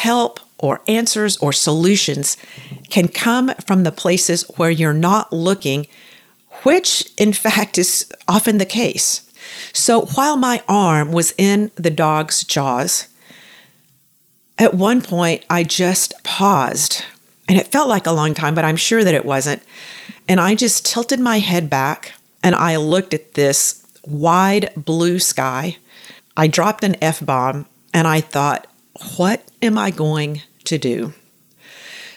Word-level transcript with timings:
help 0.00 0.40
or 0.58 0.80
answers 0.88 1.36
or 1.38 1.52
solutions 1.52 2.36
can 2.88 3.06
come 3.08 3.52
from 3.66 3.82
the 3.82 3.92
places 3.92 4.42
where 4.56 4.70
you're 4.70 4.92
not 4.94 5.32
looking, 5.32 5.86
which 6.62 7.10
in 7.18 7.32
fact 7.32 7.76
is 7.76 8.10
often 8.26 8.58
the 8.58 8.64
case. 8.64 9.30
So 9.72 10.06
while 10.14 10.36
my 10.36 10.62
arm 10.68 11.12
was 11.12 11.34
in 11.36 11.70
the 11.74 11.90
dog's 11.90 12.44
jaws, 12.44 13.08
at 14.58 14.74
one 14.74 15.02
point 15.02 15.44
I 15.50 15.64
just 15.64 16.14
paused 16.24 17.04
and 17.46 17.58
it 17.58 17.66
felt 17.66 17.88
like 17.88 18.06
a 18.06 18.12
long 18.12 18.32
time, 18.32 18.54
but 18.54 18.64
I'm 18.64 18.76
sure 18.76 19.04
that 19.04 19.14
it 19.14 19.24
wasn't. 19.24 19.62
And 20.28 20.40
I 20.40 20.54
just 20.54 20.86
tilted 20.86 21.20
my 21.20 21.40
head 21.40 21.68
back 21.68 22.12
and 22.42 22.54
I 22.54 22.76
looked 22.76 23.12
at 23.12 23.34
this 23.34 23.84
wide 24.06 24.70
blue 24.76 25.18
sky. 25.18 25.76
I 26.36 26.46
dropped 26.46 26.84
an 26.84 26.96
F 27.02 27.24
bomb 27.24 27.66
and 27.92 28.06
I 28.06 28.20
thought, 28.20 28.66
what 29.16 29.42
am 29.62 29.78
I 29.78 29.90
going 29.90 30.42
to 30.64 30.78
do? 30.78 31.12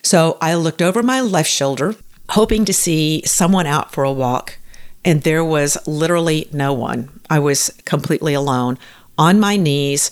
So 0.01 0.37
I 0.41 0.55
looked 0.55 0.81
over 0.81 1.01
my 1.01 1.21
left 1.21 1.49
shoulder, 1.49 1.95
hoping 2.29 2.65
to 2.65 2.73
see 2.73 3.23
someone 3.25 3.65
out 3.65 3.93
for 3.93 4.03
a 4.03 4.11
walk, 4.11 4.57
and 5.05 5.21
there 5.21 5.43
was 5.43 5.77
literally 5.87 6.49
no 6.51 6.73
one. 6.73 7.21
I 7.29 7.39
was 7.39 7.69
completely 7.85 8.33
alone 8.33 8.77
on 9.17 9.39
my 9.39 9.55
knees 9.57 10.11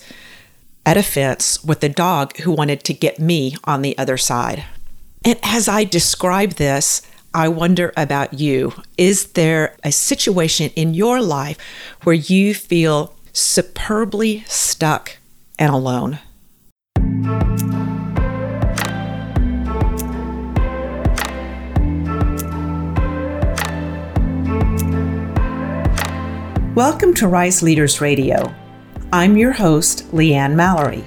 at 0.86 0.98
a 0.98 1.04
fence 1.04 1.63
with 1.63 1.84
a 1.84 1.90
dog 1.90 2.38
who 2.38 2.52
wanted 2.52 2.84
to 2.85 2.94
get 2.94 3.20
me 3.20 3.55
on 3.66 3.82
the 3.82 3.98
other 3.98 4.18
side. 4.18 4.63
And 5.24 5.38
as 5.44 5.68
I 5.68 5.84
describe 5.84 6.54
this, 6.54 7.02
I 7.34 7.48
wonder 7.48 7.94
about 7.96 8.34
you. 8.34 8.74
Is 8.98 9.34
there 9.34 9.76
a 9.84 9.91
situation 9.91 10.72
in 10.76 10.94
your 10.94 11.22
life 11.22 11.58
where 12.04 12.16
you 12.16 12.54
feel 12.54 13.13
superbly 13.32 14.44
stuck 14.48 15.18
and 15.58 15.72
alone? 15.72 16.20
Welcome 26.73 27.13
to 27.15 27.27
Rise 27.27 27.62
Leaders 27.62 28.01
Radio. 28.01 28.51
I'm 29.13 29.38
your 29.38 29.51
host, 29.51 30.10
Leanne 30.13 30.55
Mallory. 30.55 31.04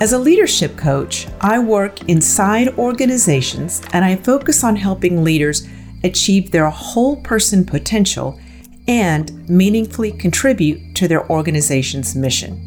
As 0.00 0.12
a 0.12 0.18
leadership 0.18 0.76
coach, 0.76 1.28
I 1.40 1.58
work 1.58 2.08
inside 2.08 2.76
organizations 2.78 3.82
and 3.92 4.04
I 4.04 4.16
focus 4.16 4.64
on 4.64 4.74
helping 4.74 5.22
leaders 5.22 5.68
achieve 6.02 6.50
their 6.50 6.68
whole 6.70 7.16
person 7.22 7.64
potential 7.64 8.40
and 8.88 9.48
meaningfully 9.48 10.12
contribute 10.12 10.96
to 10.96 11.06
their 11.06 11.30
organization's 11.30 12.16
mission. 12.16 12.65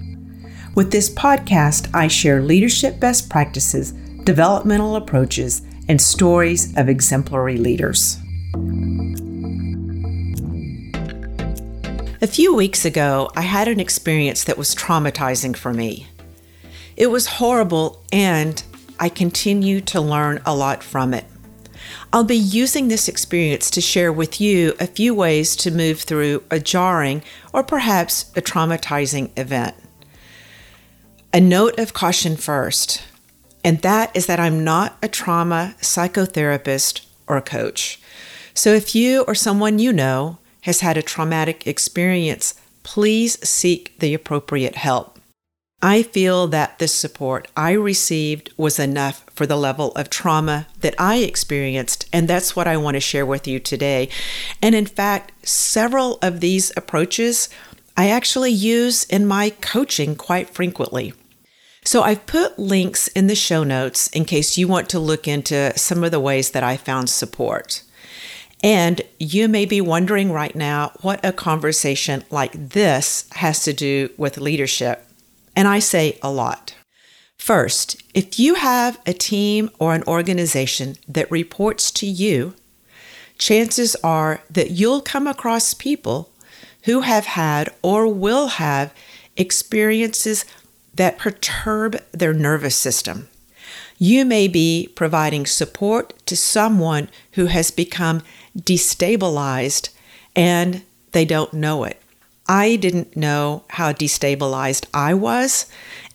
With 0.80 0.92
this 0.92 1.10
podcast, 1.10 1.94
I 1.94 2.08
share 2.08 2.42
leadership 2.42 3.02
best 3.02 3.30
practices, 3.30 3.92
developmental 4.24 4.96
approaches, 4.96 5.62
and 5.90 6.02
stories 6.02 6.74
of 6.78 6.88
exemplary 6.88 7.58
leaders. 7.58 8.16
A 12.22 12.28
few 12.28 12.56
weeks 12.56 12.86
ago, 12.86 13.30
I 13.36 13.42
had 13.42 13.68
an 13.68 13.82
experience 13.82 14.46
that 14.46 14.58
was 14.58 14.74
traumatizing 14.74 15.54
for 15.58 15.74
me. 15.74 16.08
It 16.96 17.08
was 17.08 17.28
horrible, 17.28 18.02
and 18.14 18.64
I 19.02 19.10
continue 19.10 19.82
to 19.82 20.00
learn 20.00 20.42
a 20.46 20.56
lot 20.56 20.82
from 20.82 21.14
it. 21.14 21.26
I'll 22.14 22.24
be 22.24 22.38
using 22.38 22.88
this 22.88 23.10
experience 23.10 23.70
to 23.72 23.82
share 23.82 24.14
with 24.14 24.40
you 24.40 24.76
a 24.80 24.88
few 24.88 25.14
ways 25.14 25.58
to 25.58 25.72
move 25.72 26.00
through 26.00 26.44
a 26.50 26.58
jarring 26.58 27.22
or 27.52 27.64
perhaps 27.64 28.32
a 28.38 28.42
traumatizing 28.42 29.38
event. 29.38 29.76
A 31.32 31.40
note 31.40 31.78
of 31.78 31.94
caution 31.94 32.36
first, 32.38 33.04
and 33.64 33.84
that 33.84 34.16
is 34.16 34.26
that 34.26 34.40
I'm 34.40 34.64
not 34.64 34.98
a 35.04 35.08
trauma 35.08 35.76
psychotherapist 35.80 37.06
or 37.28 37.40
coach. 37.40 38.02
So 38.56 38.74
if 38.74 38.96
you 38.96 39.22
or 39.22 39.36
someone 39.36 39.78
you 39.78 39.94
know 39.94 40.40
has 40.62 40.80
had 40.80 40.98
a 40.98 41.04
traumatic 41.04 41.68
experience, 41.68 42.56
please 42.82 43.38
seek 43.48 43.94
the 44.00 44.16
appropriate 44.16 44.74
help. 44.74 45.20
I 45.84 46.02
feel 46.02 46.48
that 46.48 46.80
the 46.80 46.88
support 46.88 47.48
I 47.56 47.74
received 47.74 48.52
was 48.58 48.80
enough 48.80 49.24
for 49.30 49.46
the 49.46 49.56
level 49.56 49.92
of 49.92 50.10
trauma 50.10 50.66
that 50.82 50.96
I 50.98 51.18
experienced, 51.18 52.10
and 52.12 52.28
that's 52.28 52.56
what 52.56 52.68
I 52.68 52.76
want 52.76 52.96
to 52.96 53.00
share 53.00 53.26
with 53.26 53.48
you 53.48 53.60
today. 53.60 54.10
And 54.64 54.74
in 54.74 54.88
fact, 54.88 55.32
several 55.48 56.18
of 56.24 56.40
these 56.40 56.72
approaches 56.76 57.50
I 58.00 58.10
actually 58.10 58.52
use 58.52 59.04
in 59.04 59.28
my 59.28 59.50
coaching 59.50 60.16
quite 60.16 60.50
frequently. 60.50 61.14
So 61.90 62.04
I've 62.04 62.28
put 62.28 62.60
links 62.60 63.08
in 63.08 63.26
the 63.26 63.34
show 63.34 63.64
notes 63.64 64.10
in 64.10 64.24
case 64.24 64.60
you 64.60 64.68
want 64.68 64.90
to 64.90 65.00
look 65.00 65.28
into 65.28 65.76
some 65.76 66.04
of 66.04 66.12
the 66.12 66.20
ways 66.20 66.52
that 66.52 66.62
I 66.62 66.78
found 66.78 67.10
support. 67.10 67.82
And 68.62 69.02
you 69.18 69.48
may 69.48 69.66
be 69.66 69.82
wondering 69.82 70.32
right 70.32 70.56
now 70.56 70.92
what 71.02 71.20
a 71.26 71.34
conversation 71.34 72.24
like 72.30 72.52
this 72.54 73.28
has 73.32 73.64
to 73.64 73.74
do 73.74 74.12
with 74.18 74.38
leadership. 74.38 75.04
And 75.56 75.68
I 75.68 75.80
say 75.80 76.20
a 76.22 76.30
lot. 76.30 76.76
First, 77.40 78.00
if 78.14 78.38
you 78.38 78.54
have 78.54 79.00
a 79.08 79.14
team 79.14 79.72
or 79.80 79.96
an 79.96 80.04
organization 80.04 80.96
that 81.08 81.32
reports 81.32 81.90
to 81.94 82.06
you, 82.06 82.54
chances 83.40 83.96
are 84.04 84.44
that 84.52 84.70
you'll 84.70 85.02
come 85.02 85.26
across 85.26 85.74
people 85.74 86.30
who 86.84 87.02
have 87.02 87.26
had 87.26 87.74
or 87.82 88.08
will 88.08 88.46
have 88.46 88.94
experiences 89.40 90.46
that 91.00 91.18
perturb 91.18 91.98
their 92.12 92.34
nervous 92.34 92.76
system. 92.76 93.30
You 93.98 94.26
may 94.26 94.50
be 94.50 94.92
providing 94.96 95.46
support 95.46 96.14
to 96.26 96.36
someone 96.36 97.08
who 97.34 97.46
has 97.46 97.72
become 97.72 98.22
destabilized 98.58 99.92
and 100.36 100.84
they 101.14 101.24
don't 101.24 101.54
know 101.54 101.86
it. 101.86 102.02
I 102.50 102.76
didn't 102.76 103.16
know 103.16 103.64
how 103.70 103.94
destabilized 103.94 104.88
I 104.94 105.14
was, 105.14 105.68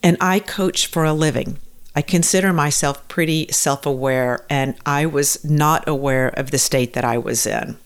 and 0.02 0.18
I 0.20 0.38
coach 0.38 0.86
for 0.86 1.04
a 1.04 1.14
living. 1.14 1.56
I 1.96 2.02
consider 2.02 2.52
myself 2.52 3.08
pretty 3.08 3.48
self 3.52 3.86
aware, 3.86 4.44
and 4.50 4.74
I 4.84 5.06
was 5.06 5.42
not 5.42 5.88
aware 5.88 6.28
of 6.28 6.50
the 6.50 6.58
state 6.58 6.92
that 6.92 7.06
I 7.06 7.16
was 7.16 7.46
in. 7.46 7.78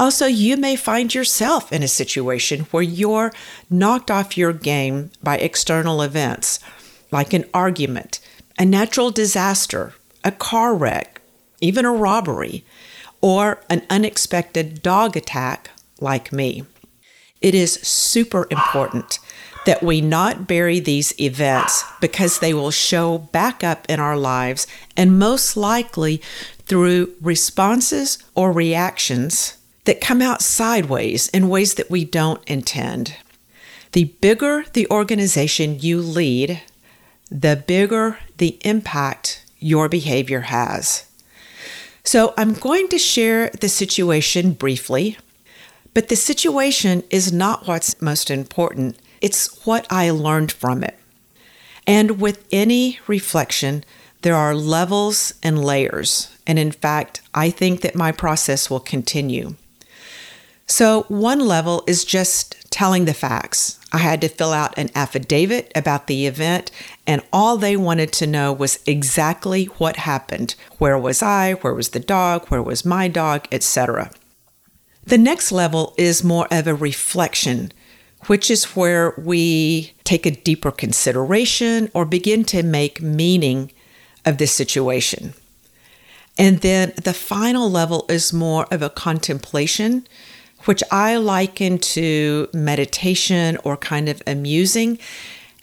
Also, 0.00 0.24
you 0.24 0.56
may 0.56 0.76
find 0.76 1.14
yourself 1.14 1.70
in 1.70 1.82
a 1.82 1.88
situation 1.88 2.60
where 2.70 2.82
you're 2.82 3.30
knocked 3.68 4.10
off 4.10 4.34
your 4.34 4.54
game 4.54 5.10
by 5.22 5.36
external 5.36 6.00
events, 6.00 6.58
like 7.12 7.34
an 7.34 7.44
argument, 7.52 8.18
a 8.58 8.64
natural 8.64 9.10
disaster, 9.10 9.92
a 10.24 10.32
car 10.32 10.74
wreck, 10.74 11.20
even 11.60 11.84
a 11.84 11.92
robbery, 11.92 12.64
or 13.20 13.60
an 13.68 13.82
unexpected 13.90 14.82
dog 14.82 15.18
attack 15.18 15.68
like 16.00 16.32
me. 16.32 16.64
It 17.42 17.54
is 17.54 17.74
super 17.74 18.46
important 18.50 19.18
that 19.66 19.82
we 19.82 20.00
not 20.00 20.46
bury 20.46 20.80
these 20.80 21.12
events 21.20 21.84
because 22.00 22.38
they 22.38 22.54
will 22.54 22.70
show 22.70 23.18
back 23.18 23.62
up 23.62 23.84
in 23.86 24.00
our 24.00 24.16
lives 24.16 24.66
and 24.96 25.18
most 25.18 25.58
likely 25.58 26.22
through 26.64 27.12
responses 27.20 28.16
or 28.34 28.50
reactions 28.50 29.58
that 29.90 30.00
come 30.00 30.22
out 30.22 30.40
sideways 30.40 31.26
in 31.30 31.48
ways 31.48 31.74
that 31.74 31.90
we 31.90 32.04
don't 32.04 32.48
intend. 32.48 33.16
The 33.90 34.04
bigger 34.20 34.64
the 34.72 34.88
organization 34.88 35.80
you 35.80 36.00
lead, 36.00 36.62
the 37.28 37.56
bigger 37.66 38.20
the 38.36 38.56
impact 38.62 39.44
your 39.58 39.88
behavior 39.88 40.42
has. 40.42 41.10
So, 42.04 42.32
I'm 42.38 42.54
going 42.54 42.86
to 42.88 42.98
share 42.98 43.50
the 43.50 43.68
situation 43.68 44.52
briefly 44.52 45.18
but 45.92 46.08
the 46.08 46.16
situation 46.16 47.02
is 47.10 47.32
not 47.32 47.66
what's 47.66 48.00
most 48.00 48.30
important, 48.30 48.96
it's 49.20 49.66
what 49.66 49.86
I 49.90 50.10
learned 50.10 50.52
from 50.52 50.84
it. 50.84 50.96
And 51.86 52.20
with 52.20 52.46
any 52.52 53.00
reflection, 53.06 53.84
there 54.22 54.36
are 54.36 54.54
levels 54.54 55.34
and 55.42 55.64
layers. 55.64 56.36
And 56.46 56.58
in 56.58 56.70
fact, 56.70 57.22
I 57.34 57.50
think 57.50 57.80
that 57.80 57.96
my 57.96 58.12
process 58.12 58.70
will 58.70 58.80
continue. 58.80 59.56
So, 60.70 61.02
one 61.08 61.40
level 61.40 61.82
is 61.88 62.04
just 62.04 62.70
telling 62.70 63.04
the 63.04 63.12
facts. 63.12 63.80
I 63.92 63.98
had 63.98 64.20
to 64.20 64.28
fill 64.28 64.52
out 64.52 64.78
an 64.78 64.90
affidavit 64.94 65.72
about 65.74 66.06
the 66.06 66.28
event, 66.28 66.70
and 67.08 67.22
all 67.32 67.56
they 67.56 67.76
wanted 67.76 68.12
to 68.12 68.26
know 68.28 68.52
was 68.52 68.78
exactly 68.86 69.64
what 69.64 69.96
happened. 69.96 70.54
Where 70.78 70.96
was 70.96 71.24
I? 71.24 71.54
Where 71.54 71.74
was 71.74 71.88
the 71.88 71.98
dog? 71.98 72.46
Where 72.46 72.62
was 72.62 72.84
my 72.84 73.08
dog? 73.08 73.48
Etc. 73.50 74.12
The 75.02 75.18
next 75.18 75.50
level 75.50 75.92
is 75.98 76.22
more 76.22 76.46
of 76.52 76.68
a 76.68 76.74
reflection, 76.74 77.72
which 78.26 78.48
is 78.48 78.76
where 78.76 79.12
we 79.18 79.92
take 80.04 80.24
a 80.24 80.30
deeper 80.30 80.70
consideration 80.70 81.90
or 81.94 82.04
begin 82.04 82.44
to 82.44 82.62
make 82.62 83.02
meaning 83.02 83.72
of 84.24 84.38
this 84.38 84.52
situation. 84.52 85.34
And 86.38 86.60
then 86.60 86.92
the 86.94 87.12
final 87.12 87.68
level 87.68 88.06
is 88.08 88.32
more 88.32 88.68
of 88.70 88.82
a 88.82 88.88
contemplation, 88.88 90.06
which 90.64 90.82
I 90.90 91.16
liken 91.16 91.78
to 91.78 92.48
meditation 92.52 93.58
or 93.64 93.76
kind 93.76 94.08
of 94.08 94.22
amusing. 94.26 94.98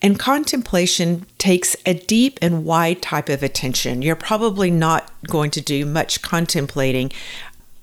And 0.01 0.19
contemplation 0.19 1.25
takes 1.37 1.75
a 1.85 1.93
deep 1.93 2.37
and 2.41 2.65
wide 2.65 3.01
type 3.01 3.29
of 3.29 3.41
attention. 3.41 4.01
You're 4.01 4.15
probably 4.15 4.69
not 4.69 5.11
going 5.27 5.51
to 5.51 5.61
do 5.61 5.85
much 5.85 6.21
contemplating 6.21 7.11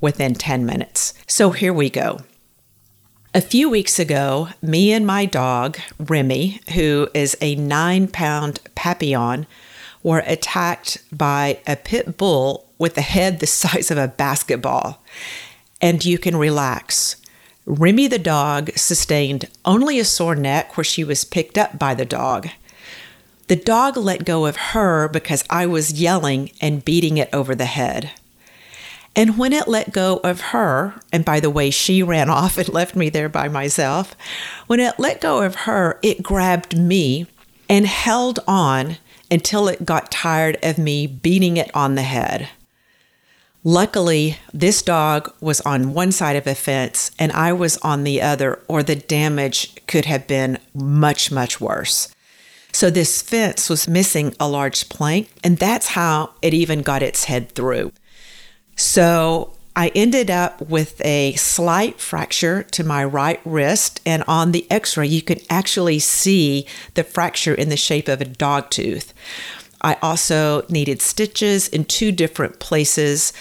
within 0.01 0.35
10 0.35 0.65
minutes. 0.65 1.15
So 1.27 1.51
here 1.51 1.73
we 1.73 1.91
go. 1.91 2.21
A 3.37 3.41
few 3.41 3.69
weeks 3.69 3.99
ago, 3.99 4.51
me 4.63 4.93
and 4.93 5.05
my 5.05 5.25
dog, 5.25 5.77
Remy, 5.99 6.61
who 6.75 7.09
is 7.15 7.37
a 7.41 7.57
nine 7.57 8.07
pound 8.07 8.61
Papillon, 8.77 9.49
were 10.05 10.23
attacked 10.27 10.99
by 11.11 11.59
a 11.67 11.75
pit 11.75 12.17
bull 12.17 12.69
with 12.79 12.97
a 12.97 13.01
head 13.01 13.41
the 13.41 13.47
size 13.49 13.91
of 13.91 13.99
a 13.99 14.07
basketball. 14.07 15.03
And 15.85 16.03
you 16.03 16.17
can 16.17 16.35
relax. 16.35 17.17
Remy 17.67 18.09
the 18.09 18.19
dog 18.19 18.71
sustained 18.75 19.51
only 19.67 19.99
a 19.99 20.05
sore 20.07 20.35
neck 20.35 20.79
where 20.79 20.85
she 20.85 21.05
was 21.05 21.27
picked 21.27 21.59
up 21.59 21.79
by 21.79 21.93
the 21.93 22.07
dog. 22.07 22.49
The 23.49 23.57
dog 23.57 23.99
let 23.99 24.25
go 24.25 24.47
of 24.47 24.57
her 24.57 25.09
because 25.09 25.45
I 25.51 25.67
was 25.67 26.01
yelling 26.01 26.53
and 26.59 26.87
beating 26.87 27.19
it 27.19 27.29
over 27.35 27.55
the 27.55 27.67
head. 27.67 28.13
And 29.15 29.37
when 29.37 29.53
it 29.53 29.69
let 29.69 29.93
go 29.93 30.23
of 30.25 30.41
her, 30.53 30.95
and 31.13 31.23
by 31.23 31.39
the 31.39 31.51
way, 31.51 31.69
she 31.69 32.03
ran 32.03 32.31
off 32.41 32.57
and 32.57 32.71
left 32.71 32.97
me 32.97 33.11
there 33.11 33.29
by 33.29 33.49
myself, 33.49 34.17
when 34.67 34.81
it 34.81 34.99
let 34.99 35.21
go 35.21 35.43
of 35.43 35.55
her, 35.55 35.99
it 36.03 36.23
grabbed 36.23 36.79
me 36.79 37.27
and 37.69 37.87
held 37.87 38.41
on 38.49 38.97
until 39.31 39.69
it 39.69 39.85
got 39.85 40.11
tired 40.11 40.57
of 40.63 40.79
me 40.79 41.07
beating 41.07 41.59
it 41.59 41.71
on 41.77 41.95
the 41.95 42.03
head. 42.05 42.49
Luckily, 43.67 44.37
this 44.53 44.83
dog 44.83 45.33
was 45.41 45.63
on 45.63 45.95
one 45.95 46.13
side 46.13 46.37
of 46.37 46.47
a 46.47 46.55
fence 46.55 47.11
and 47.19 47.33
I 47.33 47.55
was 47.55 47.79
on 47.79 48.05
the 48.05 48.21
other, 48.21 48.61
or 48.69 48.83
the 48.83 48.95
damage 48.95 49.75
could 49.87 50.05
have 50.05 50.27
been 50.27 50.59
much, 50.75 51.33
much 51.33 51.63
worse. 51.63 52.15
So, 52.73 52.91
this 52.91 53.23
fence 53.23 53.71
was 53.71 53.89
missing 53.89 54.35
a 54.39 54.49
large 54.49 54.89
plank, 54.91 55.31
and 55.43 55.57
that's 55.57 55.89
how 55.89 56.33
it 56.43 56.53
even 56.53 56.83
got 56.83 57.03
its 57.03 57.25
head 57.25 57.53
through. 57.53 57.93
So, 58.77 59.55
I 59.77 59.93
ended 59.95 60.31
up 60.31 60.61
with 60.61 61.01
a 61.05 61.33
slight 61.35 62.01
fracture 62.01 62.65
to 62.65 62.85
my 62.85 63.03
right 63.05 63.41
wrist, 63.45 64.01
and 64.05 64.23
on 64.29 64.53
the 64.53 64.71
x 64.71 64.97
ray, 64.97 65.07
you 65.07 65.23
can 65.23 65.39
actually 65.49 66.01
see 66.01 66.67
the 66.95 67.05
fracture 67.05 67.55
in 67.55 67.71
the 67.71 67.77
shape 67.77 68.09
of 68.09 68.21
a 68.21 68.25
dog 68.27 68.71
tooth. 68.71 69.15
I 69.85 69.99
also 70.01 70.65
needed 70.71 71.03
stitches 71.03 71.69
in 71.69 71.85
two 71.85 72.11
different 72.11 72.59
places 72.59 73.35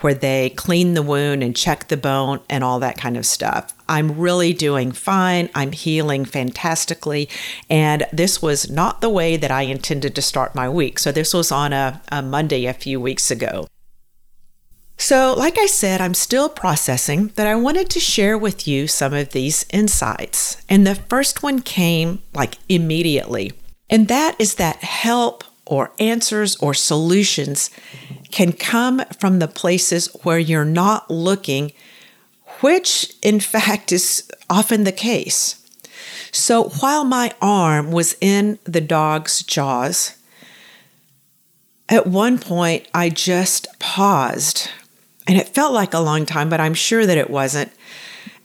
where 0.00 0.14
they 0.14 0.48
clean 0.56 0.94
the 0.94 1.02
wound 1.02 1.42
and 1.42 1.54
check 1.54 1.88
the 1.88 1.96
bone 1.96 2.40
and 2.48 2.64
all 2.64 2.80
that 2.80 2.96
kind 2.96 3.18
of 3.18 3.26
stuff. 3.26 3.74
I'm 3.86 4.18
really 4.18 4.54
doing 4.54 4.92
fine. 4.92 5.50
I'm 5.54 5.72
healing 5.72 6.24
fantastically. 6.24 7.28
And 7.68 8.06
this 8.10 8.40
was 8.40 8.70
not 8.70 9.02
the 9.02 9.10
way 9.10 9.36
that 9.36 9.50
I 9.50 9.62
intended 9.62 10.14
to 10.14 10.22
start 10.22 10.54
my 10.54 10.70
week. 10.70 10.98
So, 10.98 11.12
this 11.12 11.34
was 11.34 11.52
on 11.52 11.74
a, 11.74 12.00
a 12.10 12.22
Monday 12.22 12.64
a 12.64 12.72
few 12.72 12.98
weeks 12.98 13.30
ago. 13.30 13.66
So, 14.96 15.34
like 15.36 15.58
I 15.58 15.66
said, 15.66 16.00
I'm 16.00 16.14
still 16.14 16.48
processing, 16.48 17.32
but 17.34 17.46
I 17.46 17.54
wanted 17.54 17.90
to 17.90 18.00
share 18.00 18.38
with 18.38 18.66
you 18.66 18.86
some 18.86 19.12
of 19.12 19.30
these 19.30 19.66
insights. 19.70 20.62
And 20.68 20.86
the 20.86 20.94
first 20.94 21.42
one 21.42 21.60
came 21.60 22.22
like 22.34 22.56
immediately, 22.68 23.52
and 23.88 24.08
that 24.08 24.36
is 24.38 24.54
that 24.54 24.76
help 24.76 25.44
or 25.70 25.92
answers 26.00 26.56
or 26.56 26.74
solutions 26.74 27.70
can 28.32 28.52
come 28.52 29.02
from 29.18 29.38
the 29.38 29.48
places 29.48 30.08
where 30.24 30.38
you're 30.38 30.64
not 30.64 31.08
looking, 31.08 31.72
which 32.60 33.14
in 33.22 33.40
fact 33.54 33.92
is 33.92 34.30
often 34.50 34.84
the 34.84 34.92
case. 34.92 35.56
So 36.32 36.64
while 36.80 37.04
my 37.04 37.32
arm 37.40 37.92
was 37.92 38.16
in 38.20 38.58
the 38.64 38.80
dog's 38.80 39.42
jaws, 39.42 40.16
at 41.88 42.06
one 42.06 42.38
point 42.38 42.86
I 42.92 43.08
just 43.08 43.66
paused 43.78 44.68
and 45.26 45.38
it 45.38 45.48
felt 45.48 45.72
like 45.72 45.94
a 45.94 46.00
long 46.00 46.26
time, 46.26 46.48
but 46.48 46.60
I'm 46.60 46.74
sure 46.74 47.06
that 47.06 47.18
it 47.18 47.30
wasn't. 47.30 47.70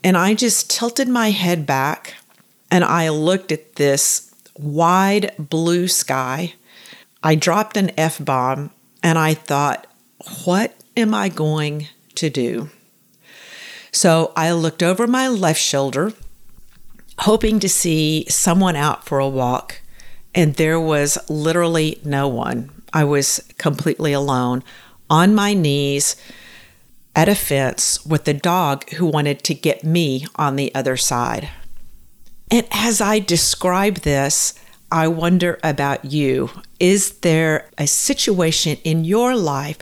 And 0.04 0.16
I 0.16 0.36
just 0.36 0.70
tilted 0.70 1.08
my 1.08 1.32
head 1.32 1.66
back 1.66 2.14
and 2.70 2.84
I 2.84 3.10
looked 3.10 3.52
at 3.52 3.76
this 3.76 4.32
wide 4.56 5.32
blue 5.40 5.88
sky 5.88 6.54
I 7.26 7.34
dropped 7.34 7.76
an 7.76 7.90
F 7.98 8.24
bomb 8.24 8.70
and 9.02 9.18
I 9.18 9.34
thought, 9.34 9.88
what 10.44 10.76
am 10.96 11.16
I 11.16 11.28
going 11.28 11.88
to 12.14 12.30
do? 12.30 12.70
So 13.92 14.32
I 14.36 14.52
looked 14.52 14.84
over 14.84 15.08
my 15.08 15.28
left 15.28 15.60
shoulder, 15.60 16.14
hoping 17.22 17.60
to 17.62 17.68
see 17.68 18.28
someone 18.30 18.76
out 18.76 19.06
for 19.06 19.18
a 19.18 19.28
walk, 19.28 19.82
and 20.36 20.54
there 20.54 20.80
was 20.80 21.18
literally 21.28 22.00
no 22.06 22.28
one. 22.28 22.70
I 22.94 23.06
was 23.06 23.42
completely 23.58 24.14
alone 24.14 24.64
on 25.10 25.34
my 25.34 25.56
knees 25.56 26.16
at 27.16 27.28
a 27.28 27.34
fence 27.34 28.06
with 28.06 28.28
a 28.28 28.34
dog 28.36 28.88
who 28.92 29.06
wanted 29.08 29.44
to 29.46 29.56
get 29.56 29.84
me 29.84 30.28
on 30.36 30.58
the 30.58 30.74
other 30.76 30.96
side. 30.96 31.50
And 32.52 32.68
as 32.70 33.02
I 33.02 33.18
describe 33.18 34.02
this, 34.02 34.54
I 34.92 35.08
wonder 35.08 35.60
about 35.64 36.06
you. 36.06 36.50
Is 36.80 37.20
there 37.20 37.70
a 37.78 37.88
situation 37.88 38.78
in 38.84 39.04
your 39.04 39.36
life 39.36 39.78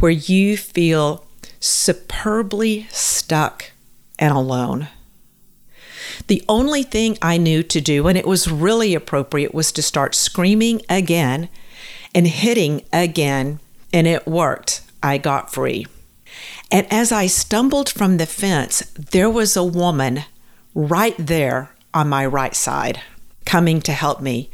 where 0.00 0.10
you 0.10 0.56
feel 0.56 1.24
superbly 1.60 2.86
stuck 2.90 3.72
and 4.18 4.34
alone? 4.34 4.88
The 6.26 6.44
only 6.48 6.82
thing 6.82 7.16
I 7.22 7.38
knew 7.38 7.62
to 7.62 7.80
do, 7.80 8.06
and 8.08 8.18
it 8.18 8.26
was 8.26 8.50
really 8.50 8.94
appropriate, 8.94 9.54
was 9.54 9.72
to 9.72 9.82
start 9.82 10.14
screaming 10.14 10.82
again 10.88 11.48
and 12.14 12.26
hitting 12.26 12.82
again, 12.92 13.60
and 13.92 14.06
it 14.06 14.26
worked. 14.26 14.82
I 15.02 15.18
got 15.18 15.52
free. 15.52 15.86
And 16.70 16.86
as 16.92 17.12
I 17.12 17.26
stumbled 17.26 17.88
from 17.88 18.16
the 18.16 18.26
fence, 18.26 18.80
there 18.94 19.30
was 19.30 19.56
a 19.56 19.64
woman 19.64 20.24
right 20.74 21.14
there 21.18 21.70
on 21.94 22.08
my 22.08 22.26
right 22.26 22.54
side 22.54 23.00
coming 23.50 23.80
to 23.82 23.90
help 23.90 24.20
me. 24.20 24.48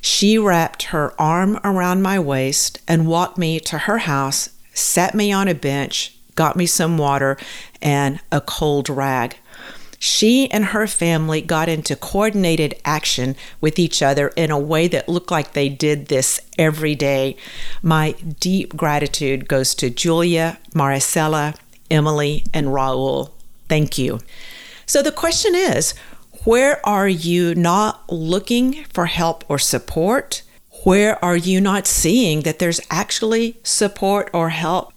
She 0.00 0.38
wrapped 0.38 0.84
her 0.94 1.20
arm 1.20 1.58
around 1.64 2.00
my 2.00 2.16
waist 2.16 2.80
and 2.86 3.08
walked 3.08 3.36
me 3.36 3.58
to 3.58 3.76
her 3.76 3.98
house, 3.98 4.50
sat 4.72 5.16
me 5.16 5.32
on 5.32 5.48
a 5.48 5.54
bench, 5.54 6.16
got 6.36 6.54
me 6.54 6.64
some 6.64 6.96
water 6.96 7.36
and 7.82 8.20
a 8.30 8.40
cold 8.40 8.88
rag. 8.88 9.36
She 9.98 10.48
and 10.52 10.66
her 10.66 10.86
family 10.86 11.40
got 11.40 11.68
into 11.68 11.96
coordinated 11.96 12.76
action 12.84 13.34
with 13.60 13.80
each 13.80 14.00
other 14.00 14.28
in 14.36 14.52
a 14.52 14.60
way 14.60 14.86
that 14.86 15.08
looked 15.08 15.32
like 15.32 15.52
they 15.52 15.68
did 15.68 16.06
this 16.06 16.40
every 16.56 16.94
day. 16.94 17.36
My 17.82 18.12
deep 18.38 18.76
gratitude 18.76 19.48
goes 19.48 19.74
to 19.74 19.90
Julia, 19.90 20.58
Maricela, 20.72 21.56
Emily, 21.90 22.44
and 22.54 22.68
Raul. 22.68 23.32
Thank 23.68 23.98
you. 23.98 24.20
So 24.86 25.02
the 25.02 25.10
question 25.10 25.56
is 25.56 25.94
where 26.46 26.78
are 26.86 27.08
you 27.08 27.56
not 27.56 28.08
looking 28.08 28.84
for 28.84 29.06
help 29.06 29.44
or 29.48 29.58
support? 29.58 30.42
Where 30.84 31.22
are 31.24 31.36
you 31.36 31.60
not 31.60 31.88
seeing 31.88 32.42
that 32.42 32.60
there's 32.60 32.80
actually 32.88 33.56
support 33.64 34.30
or 34.32 34.50
help 34.50 34.92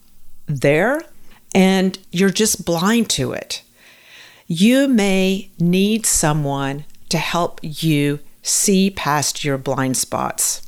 there? 0.45 1.01
And 1.55 1.97
you're 2.11 2.29
just 2.29 2.65
blind 2.65 3.09
to 3.11 3.31
it. 3.31 3.63
You 4.45 4.87
may 4.87 5.49
need 5.59 6.05
someone 6.05 6.85
to 7.09 7.17
help 7.17 7.59
you 7.63 8.19
see 8.43 8.91
past 8.91 9.43
your 9.43 9.57
blind 9.57 9.97
spots. 9.97 10.61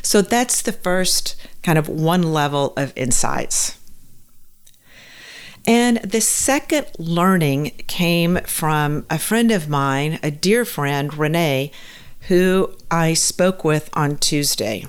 So 0.00 0.22
that's 0.22 0.62
the 0.62 0.72
first 0.72 1.36
kind 1.62 1.76
of 1.76 1.90
one 1.90 2.32
level 2.32 2.72
of 2.78 2.94
insights. 2.96 3.78
And 5.68 5.98
the 5.98 6.22
second 6.22 6.86
learning 6.98 7.72
came 7.88 8.36
from 8.46 9.04
a 9.10 9.18
friend 9.18 9.50
of 9.50 9.68
mine, 9.68 10.18
a 10.22 10.30
dear 10.30 10.64
friend, 10.64 11.12
Renee, 11.12 11.72
who 12.28 12.74
I 12.90 13.12
spoke 13.12 13.64
with 13.64 13.90
on 13.92 14.16
Tuesday. 14.16 14.86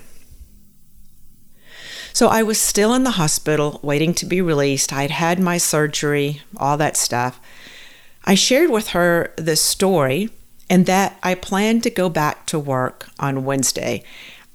So 2.14 2.28
I 2.28 2.42
was 2.42 2.58
still 2.58 2.94
in 2.94 3.04
the 3.04 3.12
hospital 3.12 3.78
waiting 3.82 4.14
to 4.14 4.24
be 4.24 4.40
released. 4.40 4.90
I'd 4.90 5.10
had 5.10 5.38
my 5.38 5.58
surgery, 5.58 6.40
all 6.56 6.78
that 6.78 6.96
stuff. 6.96 7.38
I 8.24 8.34
shared 8.34 8.70
with 8.70 8.88
her 8.88 9.34
the 9.36 9.56
story 9.56 10.30
and 10.70 10.86
that 10.86 11.18
I 11.22 11.34
planned 11.34 11.82
to 11.82 11.90
go 11.90 12.08
back 12.08 12.46
to 12.46 12.58
work 12.58 13.10
on 13.18 13.44
Wednesday. 13.44 14.02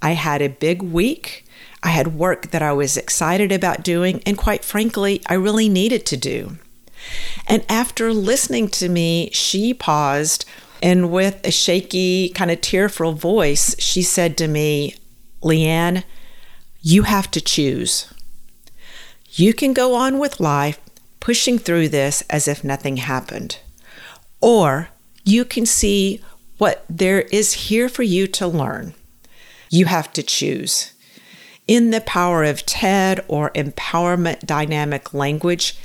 I 0.02 0.14
had 0.14 0.42
a 0.42 0.50
big 0.50 0.82
week 0.82 1.45
I 1.86 1.90
had 1.90 2.16
work 2.16 2.50
that 2.52 2.64
I 2.64 2.74
was 2.74 2.98
excited 2.98 3.52
about 3.52 3.84
doing, 3.84 4.22
and 4.26 4.38
quite 4.38 4.66
frankly, 4.66 5.22
I 5.28 5.36
really 5.36 5.70
needed 5.70 6.06
to 6.08 6.18
do. 6.18 6.58
And 7.46 7.64
after 7.70 8.12
listening 8.12 8.70
to 8.70 8.90
me, 8.90 9.30
she 9.32 9.74
paused 9.74 10.46
and 10.82 11.12
with 11.12 11.46
a 11.46 11.52
shaky, 11.52 12.30
kind 12.30 12.52
of 12.52 12.62
tearful 12.62 13.14
voice, 13.14 13.76
she 13.80 14.02
said 14.02 14.38
to 14.38 14.48
me, 14.48 14.96
Leanne, 15.42 16.04
you 16.82 17.04
have 17.04 17.32
to 17.32 17.42
choose. 17.42 18.14
You 19.32 19.54
can 19.54 19.74
go 19.74 19.96
on 19.96 20.20
with 20.20 20.40
life 20.40 20.80
pushing 21.20 21.58
through 21.58 21.90
this 21.90 22.24
as 22.30 22.48
if 22.48 22.64
nothing 22.64 22.98
happened. 22.98 23.60
Or 24.42 24.90
you 25.24 25.46
can 25.46 25.66
see 25.66 26.22
what 26.58 26.86
there 26.90 27.22
is 27.22 27.54
here 27.54 27.90
for 27.90 28.04
you 28.04 28.28
to 28.28 28.48
learn. 28.48 28.94
You 29.70 29.86
have 29.86 30.12
to 30.14 30.24
choose. 30.24 30.94
In 31.68 31.90
the 31.90 32.02
power 32.02 32.44
of 32.44 32.66
TED 32.66 33.26
or 33.28 33.50
empowerment 33.52 34.46
dynamic 34.46 35.14
language, 35.14 35.78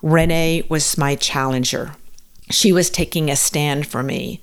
Renee 0.00 0.64
was 0.68 0.96
my 0.96 1.16
challenger. 1.16 1.96
She 2.50 2.70
was 2.72 2.90
taking 2.90 3.28
a 3.28 3.36
stand 3.36 3.88
for 3.88 4.04
me. 4.04 4.40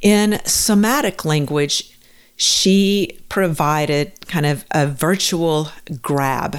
In 0.00 0.40
somatic 0.44 1.24
language, 1.24 1.96
she 2.36 3.16
provided 3.28 4.26
kind 4.26 4.46
of 4.46 4.64
a 4.72 4.88
virtual 4.88 5.68
grab 6.00 6.58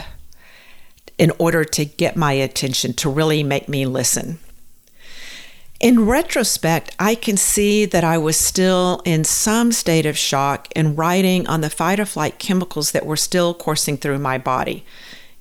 in 1.18 1.32
order 1.38 1.66
to 1.66 1.84
get 1.84 2.16
my 2.16 2.32
attention, 2.32 2.94
to 2.94 3.10
really 3.10 3.44
make 3.44 3.68
me 3.68 3.86
listen. 3.86 4.40
In 5.84 6.06
retrospect, 6.06 6.96
I 6.98 7.13
can 7.13 7.36
see 7.36 7.84
that 7.84 8.06
I 8.06 8.18
was 8.18 8.38
still 8.38 9.02
in 9.04 9.25
some 9.25 9.74
state 9.74 10.06
of 10.06 10.18
shock 10.18 10.70
and 10.78 10.98
riding 10.98 11.46
on 11.46 11.60
the 11.60 11.70
fight 11.70 12.00
or 12.00 12.06
flight 12.06 12.40
chemicals 12.40 12.94
that 12.94 13.06
were 13.06 13.18
still 13.18 13.54
coursing 13.54 13.98
through 13.98 14.20
my 14.20 14.38
body. 14.38 14.86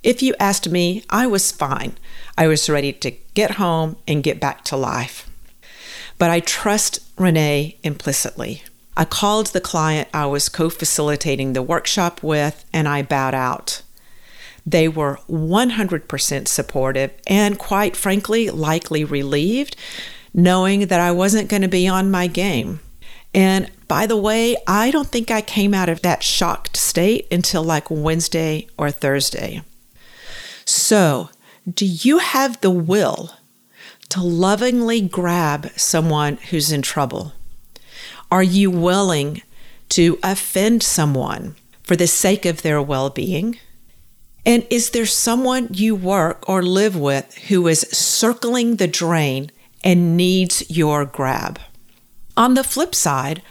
If 0.03 0.21
you 0.21 0.35
asked 0.41 0.67
me, 0.69 1.05
I 1.09 1.27
was 1.27 1.53
fine. 1.53 1.95
I 2.37 2.47
was 2.47 2.69
ready 2.69 2.91
to 2.91 3.11
get 3.35 3.51
home 3.51 3.95
and 4.05 4.21
get 4.21 4.41
back 4.41 4.65
to 4.65 4.75
life. 4.75 5.29
But 6.17 6.29
I 6.29 6.41
trust 6.41 6.99
Renee 7.17 7.77
implicitly. 7.81 8.63
I 8.97 9.05
called 9.05 9.47
the 9.47 9.61
client 9.61 10.09
I 10.13 10.25
was 10.25 10.49
co 10.49 10.69
facilitating 10.69 11.53
the 11.53 11.61
workshop 11.61 12.21
with 12.21 12.65
and 12.73 12.89
I 12.89 13.01
bowed 13.01 13.33
out. 13.33 13.81
They 14.65 14.89
were 14.89 15.19
100% 15.29 16.47
supportive 16.49 17.11
and, 17.27 17.57
quite 17.57 17.95
frankly, 17.95 18.49
likely 18.49 19.05
relieved 19.05 19.77
knowing 20.33 20.87
that 20.87 20.99
I 20.99 21.11
wasn't 21.11 21.49
going 21.49 21.61
to 21.61 21.67
be 21.67 21.87
on 21.87 22.11
my 22.11 22.27
game. 22.27 22.79
And 23.33 23.69
by 23.87 24.05
the 24.05 24.17
way, 24.17 24.55
I 24.67 24.91
don't 24.91 25.07
think 25.07 25.31
I 25.31 25.41
came 25.41 25.73
out 25.73 25.89
of 25.89 26.01
that 26.01 26.23
shocked 26.23 26.77
state 26.77 27.27
until 27.31 27.63
like 27.63 27.89
Wednesday 27.89 28.67
or 28.77 28.91
Thursday. 28.91 29.61
So, 30.65 31.29
do 31.71 31.85
you 31.85 32.19
have 32.19 32.59
the 32.61 32.71
will 32.71 33.31
to 34.09 34.21
lovingly 34.21 35.01
grab 35.01 35.69
someone 35.75 36.37
who's 36.49 36.71
in 36.71 36.81
trouble? 36.81 37.33
Are 38.31 38.43
you 38.43 38.69
willing 38.69 39.41
to 39.89 40.19
offend 40.23 40.83
someone 40.83 41.55
for 41.83 41.95
the 41.95 42.07
sake 42.07 42.45
of 42.45 42.61
their 42.61 42.81
well 42.81 43.09
being? 43.09 43.57
And 44.45 44.65
is 44.69 44.89
there 44.89 45.05
someone 45.05 45.69
you 45.71 45.95
work 45.95 46.47
or 46.49 46.61
live 46.61 46.97
with 46.97 47.35
who 47.47 47.67
is 47.67 47.81
circling 47.91 48.75
the 48.75 48.87
drain 48.87 49.51
and 49.83 50.17
needs 50.17 50.69
your 50.69 51.05
grab. 51.05 51.59
On 52.35 52.53
the 52.53 52.63
flip 52.63 52.95
side, 52.95 53.41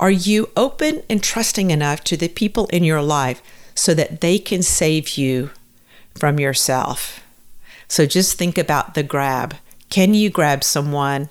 are 0.00 0.10
you 0.10 0.50
open 0.56 1.02
and 1.08 1.22
trusting 1.22 1.70
enough 1.70 2.02
to 2.04 2.16
the 2.16 2.28
people 2.28 2.66
in 2.68 2.82
your 2.82 3.02
life 3.02 3.42
so 3.74 3.94
that 3.94 4.20
they 4.20 4.38
can 4.38 4.62
save 4.62 5.16
you 5.16 5.50
from 6.16 6.40
yourself? 6.40 7.20
So 7.86 8.06
just 8.06 8.36
think 8.36 8.58
about 8.58 8.94
the 8.94 9.02
grab. 9.02 9.54
Can 9.90 10.14
you 10.14 10.30
grab 10.30 10.64
someone? 10.64 11.28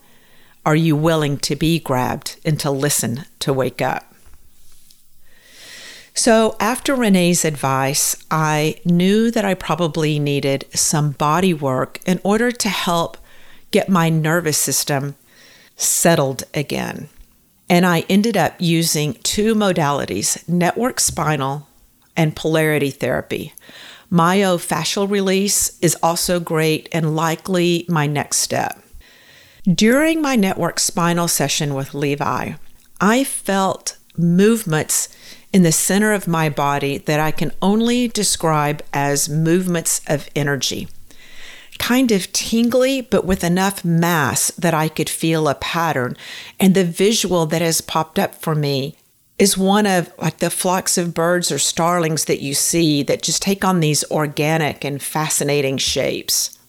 Are 0.65 0.75
you 0.75 0.95
willing 0.95 1.37
to 1.39 1.55
be 1.55 1.79
grabbed 1.79 2.39
and 2.45 2.59
to 2.59 2.69
listen 2.69 3.25
to 3.39 3.51
wake 3.51 3.81
up? 3.81 4.13
So, 6.13 6.55
after 6.59 6.93
Renee's 6.93 7.45
advice, 7.45 8.15
I 8.29 8.79
knew 8.83 9.31
that 9.31 9.45
I 9.45 9.53
probably 9.53 10.19
needed 10.19 10.65
some 10.73 11.11
body 11.11 11.53
work 11.53 11.99
in 12.05 12.19
order 12.23 12.51
to 12.51 12.69
help 12.69 13.17
get 13.71 13.89
my 13.89 14.09
nervous 14.09 14.57
system 14.57 15.15
settled 15.75 16.43
again. 16.53 17.09
And 17.69 17.85
I 17.85 18.01
ended 18.09 18.35
up 18.35 18.55
using 18.59 19.13
two 19.23 19.55
modalities 19.55 20.47
network 20.47 20.99
spinal 20.99 21.67
and 22.15 22.35
polarity 22.35 22.91
therapy. 22.91 23.53
Myofascial 24.11 25.09
release 25.09 25.79
is 25.79 25.97
also 26.03 26.39
great 26.39 26.89
and 26.91 27.15
likely 27.15 27.85
my 27.87 28.07
next 28.07 28.37
step. 28.37 28.77
During 29.63 30.21
my 30.21 30.35
network 30.35 30.79
spinal 30.79 31.29
session 31.29 31.73
with 31.73 31.93
Levi, 31.93 32.53
I 32.99 33.23
felt 33.23 33.97
movements 34.17 35.07
in 35.53 35.63
the 35.63 35.71
center 35.71 36.11
of 36.11 36.27
my 36.27 36.49
body 36.49 36.97
that 36.97 37.19
I 37.19 37.31
can 37.31 37.51
only 37.61 38.07
describe 38.07 38.83
as 38.93 39.29
movements 39.29 40.01
of 40.07 40.27
energy 40.35 40.87
kind 41.81 42.11
of 42.11 42.31
tingly, 42.31 43.01
but 43.01 43.25
with 43.25 43.43
enough 43.43 43.83
mass 43.83 44.51
that 44.51 44.73
I 44.73 44.87
could 44.87 45.09
feel 45.09 45.47
a 45.47 45.55
pattern. 45.55 46.15
And 46.59 46.75
the 46.75 46.85
visual 46.85 47.47
that 47.47 47.63
has 47.63 47.81
popped 47.81 48.19
up 48.19 48.35
for 48.35 48.53
me 48.53 48.95
is 49.39 49.57
one 49.57 49.87
of 49.87 50.13
like 50.19 50.37
the 50.37 50.51
flocks 50.51 50.95
of 50.99 51.15
birds 51.15 51.51
or 51.51 51.57
starlings 51.57 52.25
that 52.25 52.39
you 52.39 52.53
see 52.53 53.01
that 53.01 53.23
just 53.23 53.41
take 53.41 53.65
on 53.65 53.79
these 53.79 54.03
organic 54.11 54.85
and 54.85 55.01
fascinating 55.01 55.79
shapes. 55.79 56.59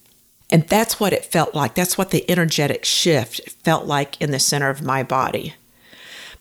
And 0.50 0.66
that's 0.66 0.98
what 0.98 1.12
it 1.12 1.26
felt 1.26 1.54
like. 1.54 1.74
That's 1.74 1.98
what 1.98 2.10
the 2.10 2.28
energetic 2.30 2.86
shift 2.86 3.42
felt 3.62 3.84
like 3.84 4.18
in 4.18 4.30
the 4.30 4.38
center 4.38 4.70
of 4.70 4.80
my 4.80 5.02
body. 5.02 5.54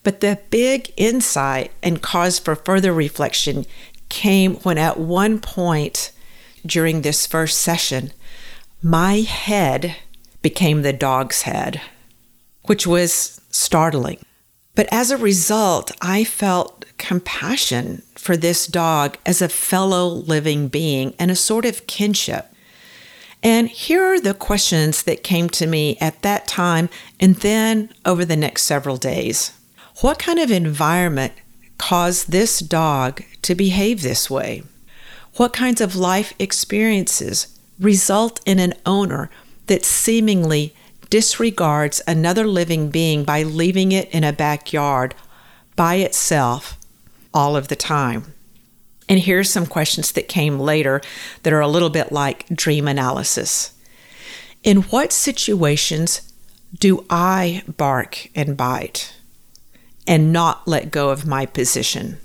But 0.01 0.21
the 0.21 0.39
big 0.49 0.93
insight 0.95 1.71
and 1.83 2.01
cause 2.01 2.39
for 2.39 2.55
further 2.55 2.93
reflection 2.93 3.65
came 4.07 4.55
when 4.57 4.77
at 4.77 4.97
one 4.97 5.39
point 5.39 6.13
during 6.65 7.01
this 7.01 7.27
first 7.27 7.59
session, 7.59 8.13
my 8.81 9.21
head 9.21 9.95
became 10.41 10.81
the 10.81 10.93
dog's 10.93 11.43
head, 11.43 11.81
which 12.63 12.87
was 12.87 13.39
startling. 13.51 14.17
But 14.73 14.87
as 14.91 15.11
a 15.11 15.17
result, 15.17 15.91
I 16.01 16.23
felt 16.23 16.85
compassion 16.97 18.01
for 18.15 18.37
this 18.37 18.67
dog 18.67 19.17
as 19.25 19.41
a 19.41 19.49
fellow 19.49 20.07
living 20.07 20.67
being 20.67 21.13
and 21.19 21.29
a 21.29 21.35
sort 21.35 21.65
of 21.65 21.85
kinship. 21.87 22.47
And 23.43 23.69
here 23.69 24.03
are 24.03 24.19
the 24.19 24.33
questions 24.33 25.03
that 25.03 25.23
came 25.23 25.49
to 25.49 25.67
me 25.67 25.97
at 25.99 26.21
that 26.21 26.47
time 26.47 26.89
and 27.19 27.35
then 27.37 27.89
over 28.05 28.23
the 28.23 28.35
next 28.35 28.63
several 28.63 28.97
days. 28.97 29.51
What 30.01 30.19
kind 30.19 30.39
of 30.39 30.51
environment 30.51 31.33
caused 31.77 32.31
this 32.31 32.59
dog 32.59 33.23
to 33.41 33.55
behave 33.55 34.01
this 34.01 34.29
way? 34.29 34.63
What 35.35 35.53
kinds 35.53 35.81
of 35.81 35.95
life 35.95 36.33
experiences 36.39 37.59
result 37.81 38.39
in 38.45 38.59
an 38.59 38.73
owner 38.85 39.29
that 39.67 39.83
seemingly 39.83 40.73
disregards 41.09 42.01
another 42.07 42.47
living 42.47 42.89
being 42.89 43.25
by 43.25 43.43
leaving 43.43 43.91
it 43.91 44.09
in 44.11 44.23
a 44.23 44.31
backyard 44.31 45.13
by 45.75 45.95
itself 45.95 46.77
all 47.33 47.57
of 47.57 47.67
the 47.67 47.75
time. 47.75 48.33
And 49.09 49.19
here's 49.19 49.49
some 49.49 49.65
questions 49.65 50.13
that 50.13 50.29
came 50.29 50.57
later 50.57 51.01
that 51.43 51.51
are 51.51 51.59
a 51.59 51.67
little 51.67 51.89
bit 51.89 52.11
like 52.13 52.47
dream 52.47 52.87
analysis. 52.87 53.73
In 54.63 54.83
what 54.83 55.11
situations 55.11 56.33
do 56.79 57.05
I 57.09 57.63
bark 57.77 58.29
and 58.35 58.55
bite 58.55 59.13
and 60.07 60.31
not 60.31 60.67
let 60.67 60.91
go 60.91 61.09
of 61.09 61.27
my 61.27 61.45
position? 61.45 62.19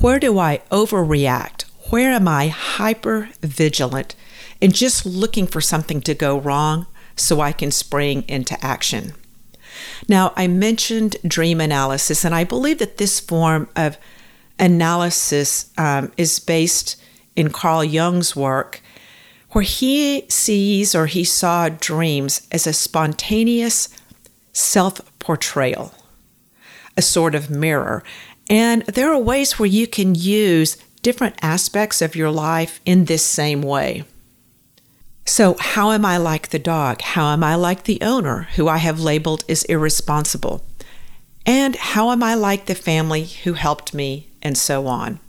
Where 0.00 0.18
do 0.18 0.38
I 0.38 0.60
overreact? 0.70 1.62
Where 1.90 2.10
am 2.10 2.28
I 2.28 2.48
hyper 2.48 3.30
vigilant 3.40 4.14
and 4.62 4.72
just 4.72 5.04
looking 5.04 5.46
for 5.46 5.60
something 5.60 6.00
to 6.00 6.14
go 6.14 6.38
wrong 6.38 6.86
so 7.16 7.40
I 7.40 7.50
can 7.52 7.72
spring 7.72 8.24
into 8.28 8.56
action. 8.64 9.12
Now, 10.08 10.32
I 10.36 10.46
mentioned 10.46 11.16
dream 11.26 11.60
analysis, 11.60 12.24
and 12.24 12.34
I 12.34 12.44
believe 12.44 12.78
that 12.78 12.96
this 12.96 13.18
form 13.18 13.68
of 13.74 13.98
analysis 14.58 15.70
um, 15.76 16.12
is 16.16 16.38
based 16.38 16.96
in 17.34 17.50
Carl 17.50 17.82
Jung's 17.82 18.36
work, 18.36 18.80
where 19.50 19.64
he 19.64 20.24
sees 20.28 20.94
or 20.94 21.06
he 21.06 21.24
saw 21.24 21.68
dreams 21.68 22.46
as 22.52 22.66
a 22.66 22.72
spontaneous 22.72 23.88
self 24.52 25.00
portrayal, 25.18 25.92
a 26.96 27.02
sort 27.02 27.34
of 27.34 27.50
mirror. 27.50 28.04
And 28.48 28.82
there 28.82 29.12
are 29.12 29.18
ways 29.18 29.58
where 29.58 29.68
you 29.68 29.86
can 29.86 30.14
use 30.14 30.76
different 31.02 31.34
aspects 31.42 32.00
of 32.00 32.14
your 32.14 32.30
life 32.30 32.80
in 32.84 33.06
this 33.06 33.24
same 33.24 33.62
way. 33.62 34.04
So, 35.24 35.56
how 35.58 35.92
am 35.92 36.04
I 36.04 36.16
like 36.16 36.48
the 36.48 36.58
dog? 36.58 37.00
How 37.00 37.32
am 37.32 37.44
I 37.44 37.54
like 37.54 37.84
the 37.84 38.00
owner, 38.02 38.48
who 38.56 38.68
I 38.68 38.78
have 38.78 39.00
labeled 39.00 39.44
as 39.48 39.62
irresponsible? 39.64 40.64
And 41.46 41.76
how 41.76 42.10
am 42.10 42.22
I 42.22 42.34
like 42.34 42.66
the 42.66 42.74
family 42.74 43.24
who 43.24 43.54
helped 43.54 43.94
me, 43.94 44.28
and 44.42 44.58
so 44.58 44.86
on? 44.86 45.20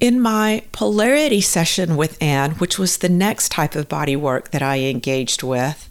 In 0.00 0.20
my 0.20 0.62
polarity 0.72 1.40
session 1.40 1.96
with 1.96 2.22
Anne, 2.22 2.52
which 2.52 2.78
was 2.78 2.98
the 2.98 3.08
next 3.08 3.50
type 3.50 3.74
of 3.74 3.88
body 3.88 4.16
work 4.16 4.50
that 4.50 4.62
I 4.62 4.80
engaged 4.80 5.42
with, 5.42 5.88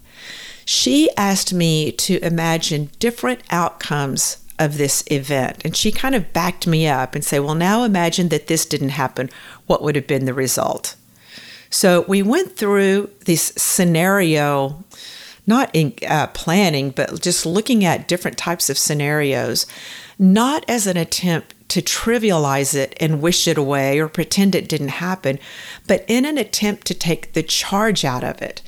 she 0.64 1.08
asked 1.16 1.52
me 1.52 1.92
to 1.92 2.24
imagine 2.24 2.90
different 2.98 3.40
outcomes 3.50 4.38
of 4.58 4.78
this 4.78 5.04
event. 5.10 5.62
And 5.64 5.76
she 5.76 5.92
kind 5.92 6.14
of 6.14 6.32
backed 6.32 6.66
me 6.66 6.86
up 6.88 7.14
and 7.14 7.24
say, 7.24 7.38
well, 7.38 7.54
now 7.54 7.84
imagine 7.84 8.28
that 8.30 8.46
this 8.48 8.64
didn't 8.64 8.90
happen. 8.90 9.30
What 9.66 9.82
would 9.82 9.94
have 9.96 10.06
been 10.06 10.24
the 10.24 10.34
result? 10.34 10.96
So 11.76 12.06
we 12.08 12.22
went 12.22 12.56
through 12.56 13.10
this 13.26 13.52
scenario 13.54 14.82
not 15.46 15.68
in 15.74 15.92
uh, 16.08 16.28
planning, 16.28 16.88
but 16.88 17.20
just 17.20 17.44
looking 17.44 17.84
at 17.84 18.08
different 18.08 18.38
types 18.38 18.70
of 18.70 18.78
scenarios, 18.78 19.66
not 20.18 20.64
as 20.68 20.86
an 20.86 20.96
attempt 20.96 21.54
to 21.68 21.82
trivialize 21.82 22.74
it 22.74 22.96
and 22.98 23.20
wish 23.20 23.46
it 23.46 23.58
away 23.58 24.00
or 24.00 24.08
pretend 24.08 24.54
it 24.54 24.70
didn't 24.70 24.88
happen, 25.04 25.38
but 25.86 26.02
in 26.08 26.24
an 26.24 26.38
attempt 26.38 26.86
to 26.86 26.94
take 26.94 27.34
the 27.34 27.42
charge 27.42 28.06
out 28.06 28.24
of 28.24 28.40
it. 28.40 28.62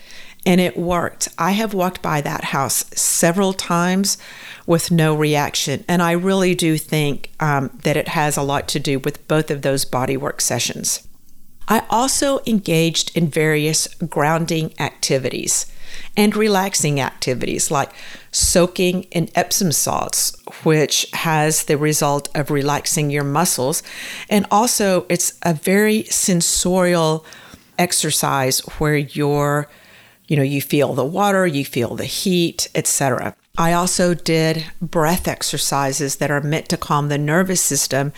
And 0.45 0.61
it 0.61 0.77
worked. 0.77 1.29
I 1.39 1.53
have 1.53 1.73
walked 1.73 2.03
by 2.03 2.21
that 2.21 2.45
house 2.45 2.85
several 2.95 3.55
times 3.55 4.19
with 4.67 4.91
no 4.91 5.15
reaction. 5.15 5.83
And 5.89 6.03
I 6.03 6.13
really 6.13 6.55
do 6.55 6.77
think 6.77 7.31
um, 7.41 7.71
that 7.85 7.97
it 7.97 8.09
has 8.09 8.37
a 8.37 8.43
lot 8.43 8.69
to 8.69 8.79
do 8.79 8.99
with 8.99 9.27
both 9.29 9.51
of 9.51 9.63
those 9.63 9.87
bodywork 9.87 10.43
sessions. 10.43 11.08
I 11.69 11.85
also 11.91 12.41
engaged 12.47 13.17
in 13.17 13.29
various 13.29 13.87
grounding 13.95 14.73
activities 14.81 15.67
and 16.17 16.35
relaxing 16.35 17.01
activities 17.01 17.71
like 17.71 17.93
soaking 18.33 19.05
in 19.05 19.29
Epsom 19.35 19.73
salts, 19.73 20.35
which 20.65 21.07
has 21.13 21.65
the 21.65 21.77
result 21.77 22.29
of 22.35 22.51
relaxing 22.51 23.11
your 23.11 23.25
muscles. 23.25 23.83
And 24.29 24.47
also, 24.51 25.07
it's 25.09 25.39
a 25.43 25.55
very 25.55 26.05
sensorial 26.05 27.25
exercise 27.79 28.61
where 28.79 28.97
you're, 28.97 29.69
you 30.27 30.37
know, 30.37 30.43
you 30.43 30.61
feel 30.63 30.95
the 30.95 31.05
water, 31.05 31.47
you 31.47 31.65
feel 31.65 31.95
the 31.95 32.05
heat, 32.05 32.69
etc. 32.75 33.35
I 33.57 33.73
also 33.73 34.15
did 34.15 34.65
breath 34.81 35.27
exercises 35.27 36.17
that 36.17 36.31
are 36.31 36.41
meant 36.41 36.69
to 36.71 36.77
calm 36.77 37.09
the 37.09 37.19
nervous 37.19 37.61
system, 37.61 38.13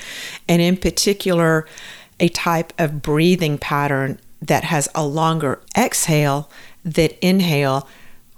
and 0.48 0.60
in 0.60 0.76
particular, 0.76 1.66
a 2.20 2.28
type 2.28 2.72
of 2.78 3.02
breathing 3.02 3.58
pattern 3.58 4.18
that 4.40 4.64
has 4.64 4.88
a 4.94 5.04
longer 5.04 5.60
exhale 5.76 6.50
than 6.84 7.10
inhale 7.20 7.88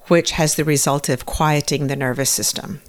which 0.09 0.33
has 0.33 0.57
the 0.57 0.65
result 0.65 1.09
of 1.09 1.27
quieting 1.27 1.87
the 1.87 1.97
nervous 1.97 2.31
system. 2.31 2.81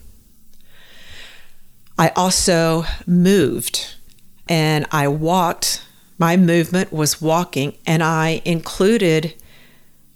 I 1.97 2.09
also 2.15 2.85
moved 3.05 3.95
and 4.47 4.85
I 4.91 5.07
walked. 5.07 5.83
My 6.17 6.37
movement 6.37 6.91
was 6.91 7.21
walking, 7.21 7.77
and 7.85 8.03
I 8.03 8.41
included 8.45 9.33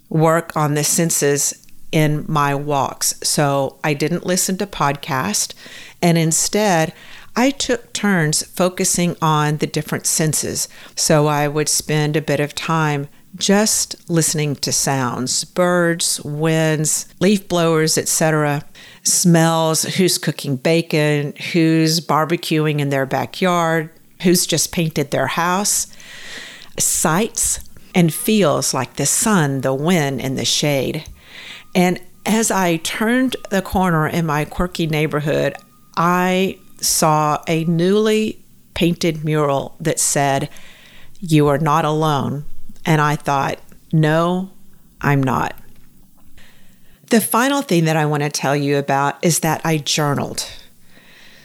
work 0.10 0.56
on 0.56 0.74
the 0.74 0.84
senses 0.84 1.66
in 1.92 2.26
my 2.28 2.54
walks. 2.54 3.16
So 3.24 3.80
I 3.84 3.94
didn't 3.94 4.26
listen 4.26 4.58
to 4.58 4.68
podcast, 4.68 5.54
and 6.02 6.18
instead, 6.18 6.94
I 7.38 7.52
took 7.52 7.94
turns 7.94 8.42
focusing 8.42 9.16
on 9.22 9.58
the 9.58 9.68
different 9.68 10.08
senses. 10.08 10.68
So 10.96 11.28
I 11.28 11.48
would 11.48 11.70
spend 11.70 12.16
a 12.16 12.22
bit 12.22 12.40
of 12.40 12.56
time 12.56 13.10
just 13.36 14.10
listening 14.10 14.56
to 14.56 14.72
sounds 14.72 15.44
birds, 15.44 16.20
winds, 16.22 17.08
leaf 17.20 17.48
blowers, 17.48 17.96
etc., 17.96 18.66
smells, 19.04 19.84
who's 19.84 20.18
cooking 20.18 20.56
bacon, 20.56 21.34
who's 21.54 22.02
barbecuing 22.02 22.80
in 22.80 22.90
their 22.90 23.06
backyard, 23.06 23.92
who's 24.24 24.48
just 24.48 24.72
painted 24.72 25.12
their 25.12 25.28
house, 25.28 25.88
sights 26.80 27.60
and 27.94 28.12
feels 28.12 28.74
like 28.74 28.96
the 28.96 29.06
sun, 29.06 29.62
the 29.62 29.76
wind, 29.76 30.22
and 30.22 30.40
the 30.40 30.46
shade. 30.46 31.04
And 31.76 32.02
as 32.26 32.50
I 32.50 32.78
turned 32.78 33.36
the 33.52 33.62
corner 33.62 34.08
in 34.08 34.26
my 34.26 34.44
quirky 34.44 34.88
neighborhood, 34.88 35.56
I 35.96 36.58
saw 36.82 37.42
a 37.48 37.64
newly 37.66 38.44
painted 38.74 39.24
mural 39.24 39.76
that 39.80 40.00
said, 40.00 40.50
You 41.20 41.48
are 41.48 41.58
not 41.58 41.86
alone 41.86 42.46
and 42.88 43.02
I 43.02 43.18
thought, 43.18 43.60
no, 43.92 44.50
I'm 45.02 45.22
not. 45.22 45.56
The 47.10 47.22
final 47.22 47.62
thing 47.62 47.84
that 47.86 47.98
I 47.98 48.06
want 48.06 48.24
to 48.24 48.30
tell 48.30 48.56
you 48.56 48.78
about 48.78 49.24
is 49.24 49.42
that 49.42 49.62
I 49.64 49.78
journaled. 49.78 50.50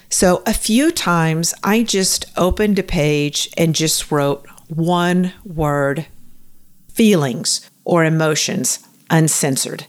So, 0.08 0.42
a 0.46 0.54
few 0.54 0.92
times 0.92 1.52
I 1.64 1.82
just 1.82 2.26
opened 2.36 2.78
a 2.78 2.82
page 2.82 3.48
and 3.56 3.74
just 3.74 4.12
wrote 4.12 4.46
one 4.68 5.32
word 5.44 6.06
feelings 6.92 7.68
or 7.84 8.04
emotions 8.04 8.78
uncensored, 9.10 9.86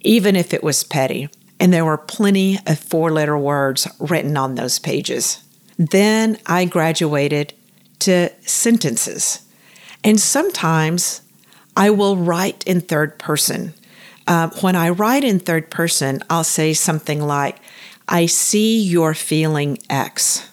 even 0.00 0.34
if 0.34 0.52
it 0.52 0.64
was 0.64 0.82
petty. 0.82 1.28
And 1.60 1.72
there 1.72 1.84
were 1.84 1.98
plenty 1.98 2.58
of 2.66 2.78
four 2.78 3.10
letter 3.10 3.38
words 3.38 3.88
written 3.98 4.36
on 4.36 4.54
those 4.54 4.78
pages. 4.78 5.42
Then 5.78 6.38
I 6.46 6.64
graduated 6.64 7.54
to 8.00 8.30
sentences. 8.42 9.40
And 10.02 10.20
sometimes 10.20 11.22
I 11.76 11.90
will 11.90 12.16
write 12.16 12.64
in 12.64 12.80
third 12.80 13.18
person. 13.18 13.74
Uh, 14.26 14.50
when 14.60 14.76
I 14.76 14.90
write 14.90 15.24
in 15.24 15.38
third 15.38 15.70
person, 15.70 16.22
I'll 16.30 16.44
say 16.44 16.72
something 16.72 17.20
like, 17.20 17.58
I 18.08 18.26
see 18.26 18.80
you're 18.80 19.14
feeling 19.14 19.78
X. 19.88 20.48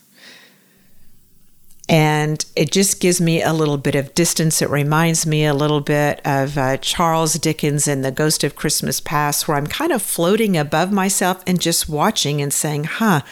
And 1.91 2.45
it 2.55 2.71
just 2.71 3.01
gives 3.01 3.19
me 3.19 3.43
a 3.43 3.51
little 3.51 3.77
bit 3.77 3.95
of 3.95 4.15
distance. 4.15 4.61
It 4.61 4.69
reminds 4.69 5.25
me 5.25 5.43
a 5.43 5.53
little 5.53 5.81
bit 5.81 6.21
of 6.23 6.57
uh, 6.57 6.77
Charles 6.77 7.33
Dickens 7.33 7.85
in 7.85 8.01
The 8.01 8.13
Ghost 8.13 8.45
of 8.45 8.55
Christmas 8.55 9.01
Past, 9.01 9.45
where 9.45 9.57
I'm 9.57 9.67
kind 9.67 9.91
of 9.91 10.01
floating 10.01 10.55
above 10.55 10.93
myself 10.93 11.43
and 11.45 11.59
just 11.59 11.89
watching 11.89 12.41
and 12.41 12.53
saying, 12.53 12.85
huh, 12.85 13.23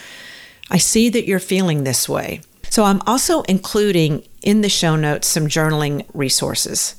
I 0.69 0.77
see 0.77 1.07
that 1.07 1.25
you're 1.25 1.39
feeling 1.39 1.85
this 1.85 2.09
way. 2.09 2.41
So 2.69 2.83
I'm 2.83 3.01
also 3.07 3.43
including 3.43 4.27
in 4.41 4.59
the 4.59 4.67
show 4.67 4.97
notes 4.97 5.27
some 5.27 5.47
journaling 5.47 6.05
resources. 6.13 6.95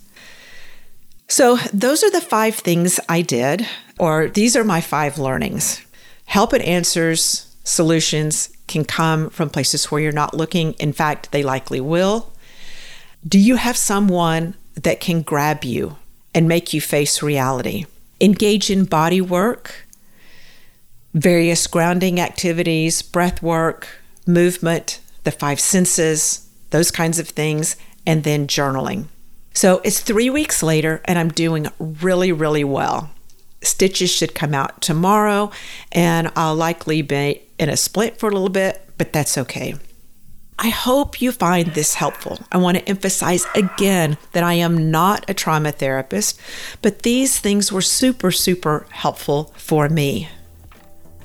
So 1.28 1.58
those 1.74 2.02
are 2.02 2.10
the 2.10 2.22
five 2.22 2.54
things 2.54 2.98
I 3.06 3.20
did, 3.20 3.66
or 3.98 4.28
these 4.28 4.56
are 4.56 4.64
my 4.64 4.80
five 4.80 5.18
learnings. 5.18 5.82
Help 6.24 6.54
and 6.54 6.64
answers, 6.64 7.54
solutions 7.64 8.48
can 8.70 8.84
come 8.84 9.28
from 9.28 9.50
places 9.50 9.90
where 9.90 10.00
you're 10.00 10.12
not 10.12 10.32
looking. 10.32 10.72
In 10.74 10.92
fact, 10.92 11.32
they 11.32 11.42
likely 11.42 11.80
will. 11.80 12.32
Do 13.28 13.38
you 13.38 13.56
have 13.56 13.76
someone 13.76 14.54
that 14.74 15.00
can 15.00 15.20
grab 15.20 15.64
you 15.64 15.96
and 16.34 16.48
make 16.48 16.72
you 16.72 16.80
face 16.80 17.22
reality? 17.22 17.84
Engage 18.20 18.70
in 18.70 18.84
body 18.84 19.20
work, 19.20 19.86
various 21.12 21.66
grounding 21.66 22.20
activities, 22.20 23.02
breath 23.02 23.42
work, 23.42 23.88
movement, 24.26 25.00
the 25.24 25.32
five 25.32 25.60
senses, 25.60 26.48
those 26.70 26.90
kinds 26.90 27.18
of 27.18 27.28
things, 27.28 27.76
and 28.06 28.24
then 28.24 28.46
journaling. 28.46 29.06
So 29.52 29.80
it's 29.84 30.00
three 30.00 30.30
weeks 30.30 30.62
later, 30.62 31.02
and 31.04 31.18
I'm 31.18 31.30
doing 31.30 31.66
really, 31.78 32.30
really 32.30 32.64
well. 32.64 33.10
Stitches 33.62 34.10
should 34.10 34.34
come 34.34 34.54
out 34.54 34.80
tomorrow, 34.80 35.50
and 35.92 36.30
I'll 36.34 36.54
likely 36.54 37.02
be 37.02 37.42
in 37.58 37.68
a 37.68 37.76
splint 37.76 38.18
for 38.18 38.28
a 38.28 38.32
little 38.32 38.48
bit, 38.48 38.82
but 38.96 39.12
that's 39.12 39.36
okay. 39.36 39.74
I 40.62 40.68
hope 40.68 41.22
you 41.22 41.32
find 41.32 41.68
this 41.68 41.94
helpful. 41.94 42.38
I 42.52 42.58
want 42.58 42.76
to 42.76 42.88
emphasize 42.88 43.46
again 43.54 44.18
that 44.32 44.44
I 44.44 44.54
am 44.54 44.90
not 44.90 45.28
a 45.28 45.34
trauma 45.34 45.72
therapist, 45.72 46.38
but 46.82 47.00
these 47.00 47.38
things 47.38 47.72
were 47.72 47.80
super, 47.80 48.30
super 48.30 48.86
helpful 48.90 49.52
for 49.56 49.88
me. 49.88 50.28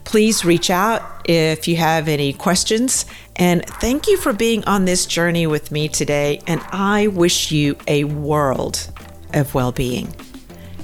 Please 0.05 0.45
reach 0.45 0.69
out 0.69 1.01
if 1.27 1.67
you 1.67 1.75
have 1.75 2.07
any 2.07 2.31
questions. 2.31 3.05
And 3.35 3.65
thank 3.65 4.07
you 4.07 4.15
for 4.15 4.31
being 4.31 4.63
on 4.65 4.85
this 4.85 5.05
journey 5.05 5.47
with 5.47 5.71
me 5.71 5.89
today. 5.89 6.41
And 6.47 6.61
I 6.71 7.07
wish 7.07 7.51
you 7.51 7.75
a 7.87 8.05
world 8.05 8.89
of 9.33 9.53
well 9.53 9.73
being. 9.73 10.15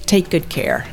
Take 0.07 0.29
good 0.29 0.49
care. 0.49 0.85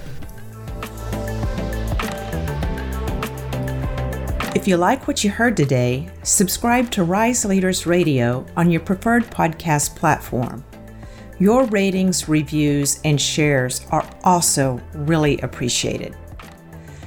If 4.55 4.67
you 4.67 4.77
like 4.77 5.07
what 5.07 5.23
you 5.25 5.31
heard 5.31 5.57
today, 5.57 6.11
subscribe 6.23 6.91
to 6.91 7.05
Rise 7.05 7.45
Leaders 7.45 7.87
Radio 7.87 8.45
on 8.57 8.71
your 8.71 8.81
preferred 8.81 9.31
podcast 9.31 9.97
platform. 9.97 10.65
Your 11.39 11.65
ratings, 11.67 12.29
reviews, 12.29 13.01
and 13.05 13.21
shares 13.21 13.87
are 13.91 14.09
also 14.25 14.81
really 14.93 15.39
appreciated. 15.41 16.17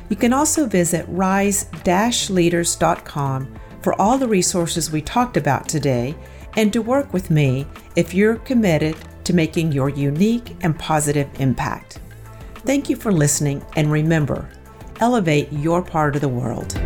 You 0.09 0.15
can 0.15 0.33
also 0.33 0.65
visit 0.65 1.05
rise-leaders.com 1.09 3.59
for 3.81 4.01
all 4.01 4.17
the 4.17 4.27
resources 4.27 4.91
we 4.91 5.01
talked 5.01 5.37
about 5.37 5.67
today 5.67 6.15
and 6.57 6.73
to 6.73 6.81
work 6.81 7.13
with 7.13 7.29
me 7.29 7.67
if 7.95 8.13
you're 8.13 8.37
committed 8.37 8.95
to 9.25 9.33
making 9.33 9.71
your 9.71 9.89
unique 9.89 10.55
and 10.61 10.77
positive 10.79 11.29
impact. 11.39 11.99
Thank 12.63 12.89
you 12.89 12.95
for 12.95 13.11
listening 13.11 13.65
and 13.75 13.91
remember, 13.91 14.47
elevate 14.99 15.51
your 15.51 15.81
part 15.81 16.15
of 16.15 16.21
the 16.21 16.29
world. 16.29 16.77